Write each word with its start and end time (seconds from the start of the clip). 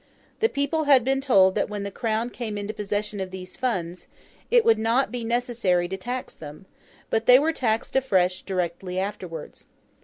The 0.39 0.49
people 0.49 0.85
had 0.85 1.03
been 1.03 1.21
told 1.21 1.53
that 1.53 1.69
when 1.69 1.83
the 1.83 1.91
Crown 1.91 2.31
came 2.31 2.57
into 2.57 2.73
possession 2.73 3.19
of 3.19 3.29
these 3.29 3.55
funds, 3.55 4.07
it 4.49 4.65
would 4.65 4.79
not 4.79 5.11
be 5.11 5.23
necessary 5.23 5.87
to 5.89 5.95
tax 5.95 6.33
them; 6.33 6.65
but 7.11 7.27
they 7.27 7.37
were 7.37 7.53
taxed 7.53 7.95
afresh 7.95 8.41
directly 8.41 8.97
afterwards. 8.97 9.67